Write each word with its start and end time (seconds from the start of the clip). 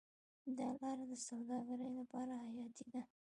دا 0.57 0.67
لاره 0.81 1.03
د 1.11 1.13
سوداګرۍ 1.27 1.89
لپاره 1.99 2.31
حیاتي 2.43 2.85
ده. 2.93 3.01